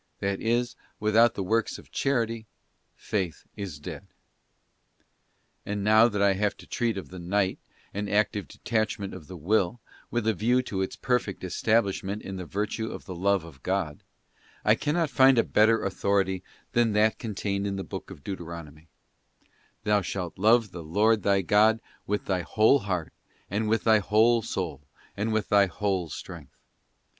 '* 0.13 0.19
That 0.19 0.41
is, 0.41 0.75
without 0.99 1.35
the 1.35 1.43
works 1.43 1.77
of 1.77 1.91
Charity 1.91 2.47
Faith 2.95 3.45
is 3.55 3.77
dead. 3.79 4.07
And 5.63 5.83
now 5.83 6.07
that 6.07 6.23
I 6.23 6.33
have 6.33 6.57
to 6.57 6.65
treat 6.65 6.97
of 6.97 7.09
the 7.09 7.19
Night 7.19 7.59
and 7.93 8.09
active 8.09 8.47
de 8.47 8.57
tachment 8.65 9.13
of 9.13 9.27
the 9.27 9.37
Will, 9.37 9.79
with 10.09 10.25
a 10.25 10.33
view 10.33 10.63
to 10.63 10.81
its 10.81 10.95
perfect 10.95 11.43
establishment 11.43 12.23
in 12.23 12.37
this 12.37 12.47
virtue 12.49 12.89
of 12.91 13.05
the 13.05 13.13
Love 13.13 13.43
of 13.43 13.61
God, 13.61 14.01
I 14.65 14.73
cannot 14.73 15.11
find 15.11 15.37
a 15.37 15.43
better 15.43 15.85
au 15.85 15.89
thority 15.89 16.41
than 16.71 16.93
that 16.93 17.19
contained 17.19 17.67
in 17.67 17.75
the 17.75 17.83
Book 17.83 18.09
of 18.09 18.23
Deuteronomy: 18.23 18.87
'Thou 19.83 20.01
shalt 20.01 20.39
love 20.39 20.71
the 20.71 20.81
Lord 20.83 21.21
thy 21.21 21.41
God 21.41 21.79
with 22.07 22.25
thy 22.25 22.41
whole 22.41 22.79
heart, 22.79 23.13
and 23.51 23.69
with 23.69 23.83
thy 23.83 23.99
whole 23.99 24.41
soul, 24.41 24.81
and 25.15 25.31
with.thy 25.31 25.67
whole 25.67 26.09
strength. 26.09 26.57